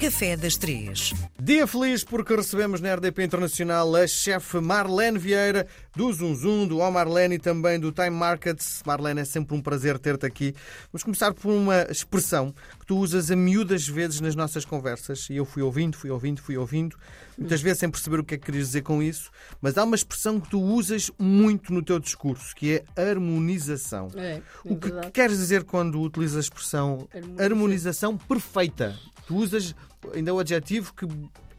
[0.00, 1.12] Café das Três.
[1.38, 6.90] Dia feliz porque recebemos na RDP Internacional a chefe Marlene Vieira do Zum do Ó
[6.90, 8.82] Marlene e também do Time Markets.
[8.86, 10.54] Marlene, é sempre um prazer ter-te aqui.
[10.90, 12.54] Vamos começar por uma expressão
[12.90, 16.56] tu usas a miúdas vezes nas nossas conversas e eu fui ouvindo, fui ouvindo, fui
[16.56, 16.96] ouvindo,
[17.38, 19.30] muitas vezes sem perceber o que é que querias dizer com isso,
[19.62, 24.08] mas há uma expressão que tu usas muito no teu discurso, que é harmonização.
[24.16, 25.12] É, é O que verdade.
[25.12, 28.98] queres dizer quando utilizas a expressão Harmoniza- harmonização perfeita?
[29.24, 29.72] Tu usas
[30.12, 31.06] ainda o adjetivo que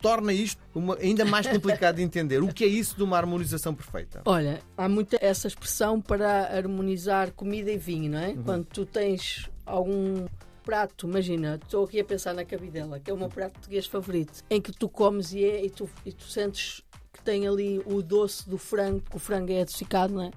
[0.02, 2.44] torna isto uma- ainda mais complicado de entender.
[2.44, 4.22] O que é isso de uma harmonização perfeita?
[4.26, 8.30] Olha, há muita essa expressão para harmonizar comida e vinho, não é?
[8.32, 8.44] Uhum.
[8.44, 10.26] Quando tu tens algum
[10.64, 14.44] prato, imagina, estou aqui a pensar na cabidela, que é o meu prato português favorito,
[14.50, 16.84] em que tu comes e, é, e, tu, e tu sentes
[17.14, 20.32] que tem ali o doce do frango, porque o frango é adocicado, não é?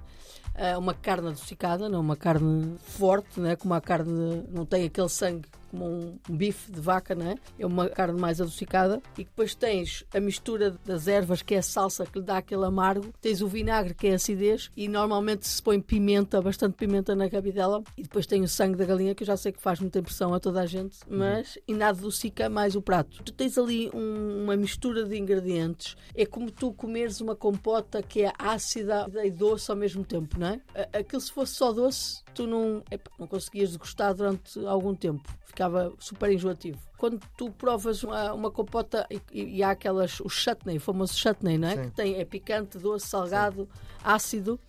[0.57, 3.55] Ah, uma carne adocicada, não uma carne forte, não é?
[3.55, 7.35] Como a carne não tem aquele sangue como um, um bife de vaca, não é?
[7.59, 9.01] É uma carne mais adocicada.
[9.17, 12.65] E depois tens a mistura das ervas, que é a salsa, que lhe dá aquele
[12.65, 13.13] amargo.
[13.21, 14.69] Tens o vinagre, que é a acidez.
[14.75, 17.83] E normalmente se põe pimenta, bastante pimenta na cabidela.
[17.97, 20.33] E depois tem o sangue da galinha, que eu já sei que faz muita impressão
[20.33, 20.97] a toda a gente.
[21.07, 23.23] Mas ainda adocica mais o prato.
[23.23, 25.95] Tu tens ali um- uma mistura de ingredientes.
[26.15, 30.47] É como tu comeres uma compota que é ácida e doce ao mesmo tempo, não
[30.47, 30.61] é?
[30.97, 35.23] Aquilo se fosse só doce, tu não, epá, não conseguias degustar durante algum tempo.
[35.45, 35.64] Ficava
[35.99, 36.79] super enjoativo.
[36.97, 41.57] Quando tu provas uma, uma compota e, e- há aquelas, o chutney, o famoso chutney,
[41.57, 41.75] não é?
[41.75, 41.89] Sim.
[41.89, 43.67] Que tem, é picante, doce, salgado,
[44.03, 44.59] ácido.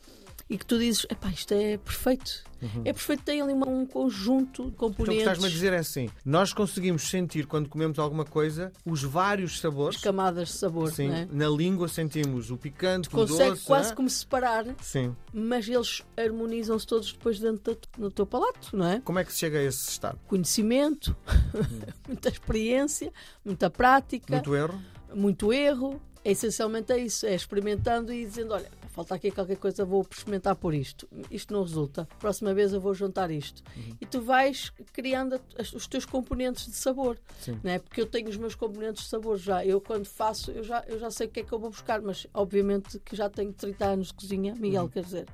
[0.49, 2.45] E que tu dizes, epá, isto é perfeito.
[2.85, 4.69] É perfeito, tem ali um conjunto de Uhum.
[4.75, 5.19] Então o que componentes.
[5.23, 9.99] estás-me a dizer é assim: nós conseguimos sentir quando comemos alguma coisa os vários sabores.
[10.01, 11.29] camadas de sabor, Sim, é?
[11.31, 13.65] na língua sentimos o picante, o Consegue doce.
[13.67, 13.95] quase né?
[13.97, 15.15] como separar, Sim.
[15.33, 19.01] mas eles harmonizam-se todos depois dentro do, no teu palato, não é?
[19.01, 20.19] Como é que se chega a esse estado?
[20.27, 21.15] Conhecimento,
[22.09, 23.13] muita experiência,
[23.45, 24.81] muita prática, Muito erro?
[25.15, 26.01] muito erro.
[26.25, 30.57] É, essencialmente é isso, é experimentando e dizendo, olha, falta aqui qualquer coisa, vou experimentar
[30.57, 31.07] por isto.
[31.31, 32.09] Isto não resulta.
[32.19, 33.63] Próxima vez eu vou juntar isto.
[34.01, 35.39] E tu vais criando
[35.75, 37.19] os teus componentes de sabor.
[37.39, 37.61] Sim.
[37.63, 37.79] Não é?
[37.79, 39.63] Porque eu tenho os meus componentes de sabor já.
[39.63, 42.01] Eu quando faço, eu já, eu já sei o que é que eu vou buscar,
[42.01, 45.27] mas obviamente que já tenho 30 anos de cozinha, Miguel, quer dizer,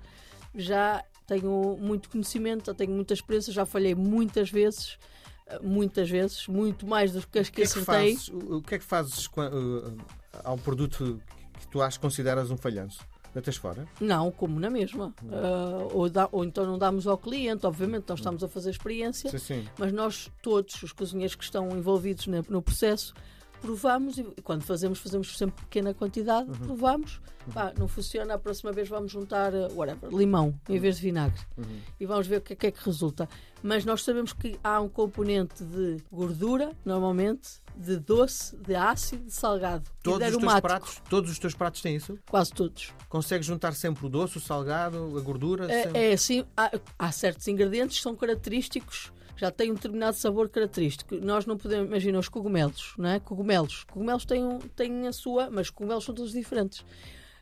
[0.57, 4.99] já tenho muito conhecimento, já tenho muita experiência, já falhei muitas vezes,
[5.47, 8.17] eh, muitas vezes, muito mais do que as que é acertei.
[8.17, 9.97] fazes, o que é que fazes uh,
[10.43, 11.23] ao produto
[11.61, 13.07] que tu achas consideras um falhanço?
[13.35, 13.87] Deitas fora?
[14.01, 15.15] Não, como na mesma.
[15.31, 19.31] Ah, ou, dá- ou então não damos ao cliente, obviamente, nós estamos a fazer experiência,
[19.31, 19.69] Sim, sim.
[19.79, 23.15] mas nós todos, os cozinheiros que estão envolvidos no processo,
[23.63, 26.57] provamos e quando fazemos, fazemos sempre pequena quantidade, Uhum.
[26.67, 27.21] provamos.
[27.53, 31.41] Pá, não funciona, a próxima vez vamos juntar ah, whatever, limão em vez de vinagre
[31.59, 31.81] Uhum.
[31.99, 33.29] e vamos ver o que é que, é que resulta.
[33.63, 39.33] Mas nós sabemos que há um componente de gordura, normalmente, de doce, de ácido, de
[39.33, 42.17] salgado Todos e os, de teus pratos, todos os teus pratos têm isso?
[42.31, 42.93] Quase todos.
[43.09, 45.67] Consegues juntar sempre o doce, o salgado, a gordura?
[45.69, 45.99] sempre?
[46.01, 50.49] É, é assim, há, há certos ingredientes que são característicos, já têm um determinado sabor
[50.49, 51.15] característico.
[51.17, 53.21] Nós não podemos, imagina os cogumelos, não é?
[53.21, 53.85] Cogumelos.
[53.85, 56.85] Cogumelos têm, têm a sua, mas cogumelos são todos diferentes.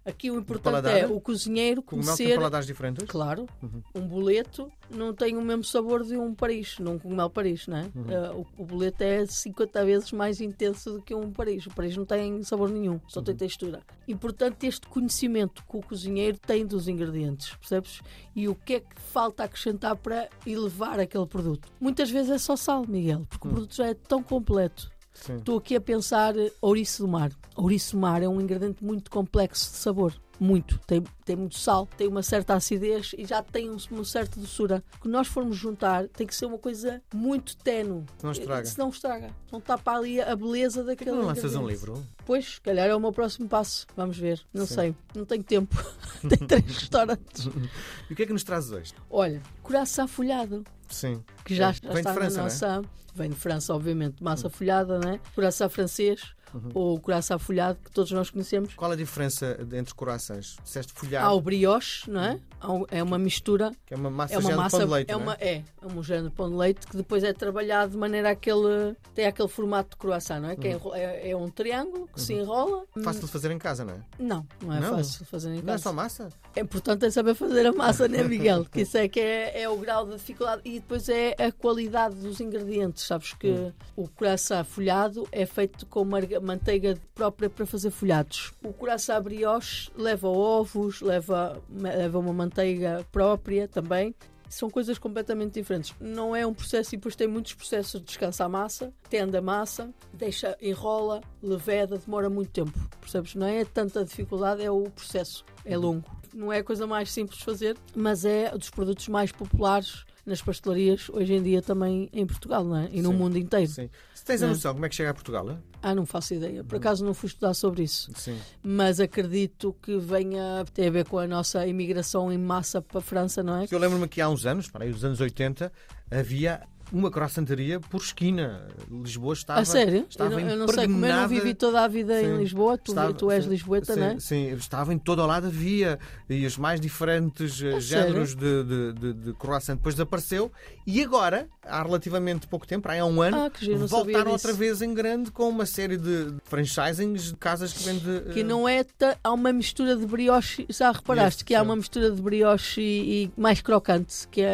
[0.04, 2.36] Aqui o importante é o cozinheiro Cogumelo tem conhecer.
[2.38, 3.06] paladares diferentes?
[3.06, 3.82] Claro, Uhum.
[3.94, 7.82] um boleto não tem o mesmo sabor de um Paris, num cogumelo Paris, não é?
[7.94, 8.04] Uhum.
[8.10, 11.66] Eh, o, o boleto é 50 vezes mais intenso do que um Paris.
[11.66, 13.24] O Paris não tem sabor nenhum, só Uhum.
[13.24, 13.82] tem textura.
[14.08, 18.00] E portanto, este conhecimento que o cozinheiro tem dos ingredientes, percebes?
[18.34, 21.68] E o que é que falta acrescentar para elevar aquele produto.
[21.78, 23.50] Muitas vezes é só sal, Miguel, porque Hum.
[23.50, 24.90] o produto já é tão completo.
[25.36, 27.30] Estou aqui a pensar eh, ouriço do mar.
[27.56, 30.14] Ouriço do mar é um ingrediente muito complexo de sabor.
[30.38, 30.78] Muito.
[30.86, 34.82] Tem, tem muito sal, tem uma certa acidez e já tem um- uma certa doçura.
[35.02, 38.06] Que nós formos juntar, tem que ser uma coisa muito tenue.
[38.22, 38.64] Não estraga.
[38.64, 39.30] Se não estraga.
[39.52, 41.10] Não tapa ali a beleza daquele.
[41.10, 42.02] não lanças um livro?
[42.24, 43.86] Pois, se calhar é o meu próximo passo.
[43.94, 44.40] Vamos ver.
[44.54, 44.74] Não Sim.
[44.74, 44.96] sei.
[45.14, 45.76] Não tenho tempo.
[46.26, 47.46] tenho três restaurantes.
[48.08, 48.94] E o que é que nos trazes hoje?
[49.10, 50.64] Olha, coração folhado.
[50.90, 51.22] Sim.
[51.44, 52.44] que já, É, já vem de está França, na é?
[52.44, 52.82] nossa.
[53.14, 55.18] Vem de França, obviamente, massa folhada, né?
[55.34, 56.20] Coração francês
[56.54, 56.70] Uhum.
[56.74, 58.74] ou coração folhado, que todos nós conhecemos.
[58.74, 60.56] Qual a diferença entre corações?
[60.62, 62.40] Disseste folhado, Há o brioche, não é?
[62.60, 64.86] Há um- É uma mistura, que é uma massa é uma já de massa, pão
[64.86, 65.48] de leite, é não uma é?
[65.48, 68.34] é, é um género de pão de leite que depois é trabalhado de maneira a
[68.34, 70.56] que ele tem aquele formato de croissant, não é?
[70.56, 70.72] Que Uhum.
[70.72, 72.84] é enro- é, é um triângulo que se enrola.
[73.02, 74.00] Fácil de fazer em casa, não é?
[74.18, 74.96] Não, não é Não?
[74.96, 75.82] fácil de fazer em Não é casa.
[75.84, 76.28] só massa?
[76.54, 78.64] É importante é saber fazer a massa, né, Miguel?
[78.70, 80.62] Que isso é que é, é o grau de dificuldade.
[80.64, 83.04] E depois é a qualidade dos ingredientes.
[83.04, 83.72] Sabes que Hum.
[83.96, 86.04] o coração folhado é feito com
[86.40, 88.52] manteiga própria para fazer folhados.
[88.62, 94.14] O coração brioche leva ovos, leva, leva uma manteiga própria também.
[94.48, 95.94] São coisas completamente diferentes.
[96.00, 99.40] Não é um processo e depois tem muitos processos de descansar a massa, tende a
[99.40, 102.76] massa, deixa, enrola, leveda, demora muito tempo.
[103.00, 103.36] Percebes?
[103.36, 105.44] Não é tanta dificuldade, é o processo.
[105.64, 106.04] É longo.
[106.34, 110.40] Não é a coisa mais simples de fazer, mas é dos produtos mais populares nas
[110.40, 112.88] pastelarias hoje em dia também em Portugal, não é?
[112.92, 113.16] E no Sim.
[113.16, 113.70] mundo inteiro.
[113.70, 113.90] Sim.
[114.14, 114.54] Se tens a Não.
[114.54, 115.50] noção como é que chega a Portugal?
[115.50, 115.56] é?
[115.82, 116.62] Ah, não faço ideia.
[116.62, 118.10] Por acaso não fui estudar sobre isso.
[118.14, 118.38] Sim.
[118.62, 123.02] Mas acredito que venha tem a ver com a nossa imigração em massa para a
[123.02, 123.66] França, não é?
[123.70, 125.72] Eu lembro-me que há uns anos, para aí, os anos 80,
[126.10, 126.60] havia
[126.92, 128.66] uma croissanteria por esquina.
[128.90, 129.60] Lisboa estava.
[129.60, 129.98] a sério?
[130.00, 132.26] Eu Estava não, eu não sei, como eu não impregnada- vivi toda a vida Sim.
[132.26, 134.20] em Lisboa, tu, Estava- tu és sim, lisboeta, sim, não é?
[134.20, 135.98] Sim, estava em todo o lado havia
[136.28, 140.50] e os mais diferentes eh, A géneros de, de, de, de croissant depois desapareceu
[140.86, 144.82] e agora, há relativamente pouco tempo, há um ano, Ah, giro, não voltaram outra vez
[144.82, 148.32] em grande com uma série de franchisings de casas que vendem.
[148.32, 148.84] Que não é.
[148.84, 150.66] ta- Há uma mistura de brioche.
[150.68, 154.44] Já reparaste Yes, que há uma mistura de brioche e, e mais crocante, que é,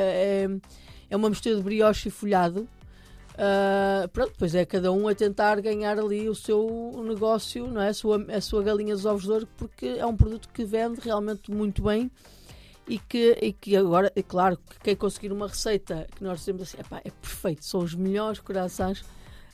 [0.45, 0.51] é,
[1.11, 2.69] é uma mistura de brioche e folhado.
[3.39, 7.89] Ah, pronto, pois é cada um a tentar ganhar ali o seu negócio, não é?
[7.89, 11.01] A sua, a sua galinha dos ovos de ouro, porque é um produto que vende
[11.01, 12.11] realmente muito bem
[12.89, 16.63] e que, e que agora, é claro, que quem conseguir uma receita que nós dizemos
[16.63, 19.05] assim, "Epá, é perfeito, são os melhores corações.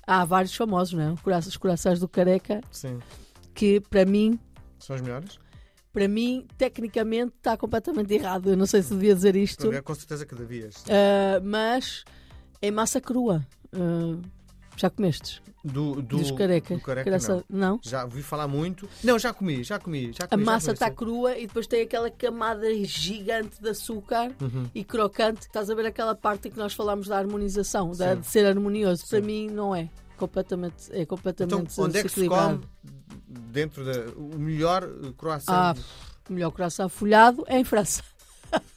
[0.07, 1.39] Há vários famosos, não é?
[1.39, 2.99] Os corações do Careca, Sim,
[3.55, 4.39] que para mim
[4.79, 5.39] são os melhores.
[5.93, 8.51] Para mim, tecnicamente, está completamente errado.
[8.51, 10.85] Eu não sei se devia dizer isto, É com certeza que devias.
[10.89, 12.05] ah, mas
[12.61, 13.47] é massa crua.
[13.73, 14.17] Ah,
[14.77, 15.43] já comestes?
[15.65, 16.77] Do, do, Dos carecas?
[16.77, 17.45] do careca, não.
[17.49, 17.81] não?
[17.85, 18.89] Já ouvi falar muito.
[19.05, 20.13] Não, já comi, já comi.
[20.13, 24.33] Já A comi já massa está crua e depois tem aquela camada gigante de açúcar
[24.41, 24.69] Uhum.
[24.75, 25.43] e crocante.
[25.43, 29.07] Estás a ver aquela parte em que nós falámos da harmonização, da- de ser harmonioso.
[29.07, 29.27] Para Sim.
[29.27, 29.89] mim, não é.
[30.17, 32.61] Completamente, é Então, completamente onde é que se come
[33.51, 34.11] dentro da.
[34.17, 35.75] O melhor eh, croissant Ah,
[36.29, 38.03] o melhor coração folhado é em França.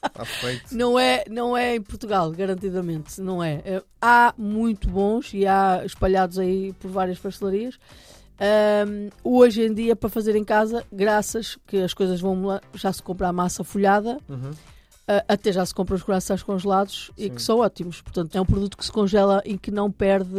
[0.04, 0.74] está feito?
[0.74, 3.62] Não é, não é em Portugal, garantidamente, não é.
[3.64, 7.78] É, Há muito bons e há espalhados aí por várias pastelarias.
[8.38, 12.92] Ahm, hoje em dia, para fazer em casa, graças que as coisas vão lá, já
[12.92, 14.50] se compra a massa folhada, Uhum.
[15.28, 17.30] Até já se compra os croissants congelados e Sim.
[17.30, 18.00] que são ótimos.
[18.02, 20.30] Portanto, é um produto que se congela e que não perde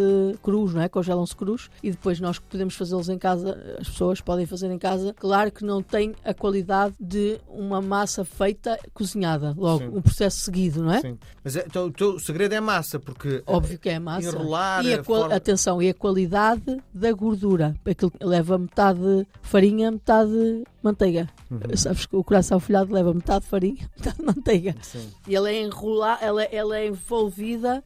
[0.43, 0.89] crus, não é?
[0.89, 5.13] Congelam-se crus e depois nós podemos fazê-los em casa, as pessoas podem fazer em casa.
[5.13, 9.91] Claro que não tem a qualidade de uma massa feita cozinhada, logo, Sim.
[9.97, 11.01] um processo seguido, não é?
[11.01, 11.17] Sim.
[11.43, 14.27] Mas é, então, o teu segredo é massa, porque Óbvio que é a massa.
[14.27, 17.75] enrolar E a a forma- Atenção, e a qualidade da gordura.
[17.89, 21.27] Aquilo que leva metade farinha, metade manteiga.
[21.51, 21.59] Uhum.
[21.75, 24.75] Sabes que o coração folhado leva metade farinha, metade manteiga.
[24.81, 25.09] Sim.
[25.27, 27.83] E ela é enrolar, ela, ela é envolvida,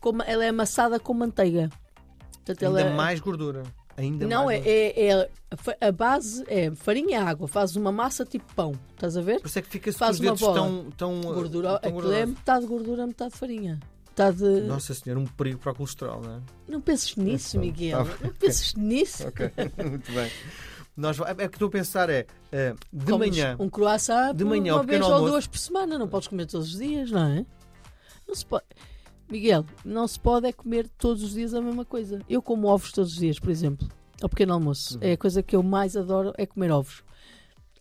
[0.00, 1.70] com, ma- ela é amassada com manteiga.
[2.32, 3.62] Portanto, Ainda ela, mais gordura.
[3.96, 7.46] Ainda Não, é, mais é, é- a fa- a base é farinha e água.
[7.46, 8.72] Fazes uma massa tipo pão.
[8.94, 9.40] Estás a ver?
[9.40, 10.54] Por isso é que fica-se com Faz os uma bola.
[10.54, 13.78] tão, tão, Gordura, tão aquilo é metade gordura, metade farinha.
[14.08, 14.42] Metade...
[14.62, 16.40] Nossa senhora, um perigo para o colesterol, não é?
[16.68, 18.06] Não penses nisso, Tá Miguel.
[18.22, 19.26] Não penses nisso.
[19.28, 19.50] Ok,
[19.88, 20.30] muito bem.
[20.96, 24.74] Nós, é que estou a pensar é, eh, de Comes manhã, Um croissant De manhã,
[24.74, 25.32] uma vez ou almoço.
[25.32, 25.98] duas por semana.
[25.98, 27.46] Não podes comer todos os dias, não é?
[28.28, 28.64] Não se pode.
[29.30, 32.20] Miguel, não se pode é comer todos os dias a mesma coisa.
[32.28, 33.88] Eu como ovos todos os dias, por exemplo,
[34.20, 34.94] ao pequeno almoço.
[34.96, 35.00] Uhum.
[35.04, 37.02] É a coisa que eu mais adoro é comer ovos.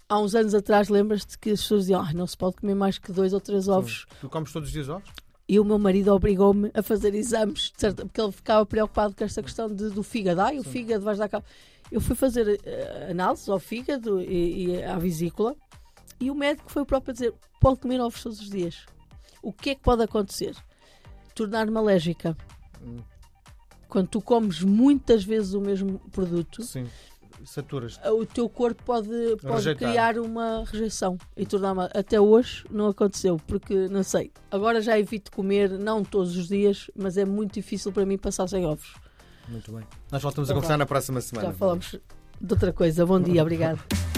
[0.08, 2.98] Há uns anos atrás, lembras-te que as pessoas diziam ah, não se pode comer mais
[2.98, 4.06] que dois ou três ovos.
[4.22, 5.10] tu comes todos os dias ovos?
[5.48, 9.24] E o meu marido obrigou-me a fazer exames, de certa- porque ele ficava preocupado com
[9.24, 10.42] esta questão de- do fígado.
[10.42, 10.70] Ai, o Sim.
[10.70, 11.44] fígado vais dar cabo.
[11.92, 15.56] Eu fui fazer eh, análises ao fígado e, e à vesícula
[16.19, 18.86] e o médico foi o próprio a dizer: pode comer ovos todos os dias.
[19.42, 20.56] O que é que pode acontecer?
[21.34, 22.36] Tornar-me alérgica.
[22.84, 22.98] Hum,
[23.88, 26.86] Quando tu comes muitas vezes o mesmo produto, Sim.
[27.46, 27.98] Saturas.
[28.06, 29.08] o teu corpo pode,
[29.42, 29.90] pode Rejeitar.
[29.90, 31.84] criar uma rejeição e tornar-me.
[31.96, 34.30] Até hoje não aconteceu, porque não sei.
[34.52, 38.48] Agora já evito comer, não todos os dias, mas é muito difícil para mim passar
[38.48, 38.94] sem ovos.
[39.50, 39.84] Muito bem.
[40.12, 40.78] Nós voltamos a Então conversar vá.
[40.78, 41.48] na próxima semana.
[41.48, 41.96] Já falamos
[42.42, 43.06] de outra coisa.
[43.06, 44.08] Bom dia, obrigado.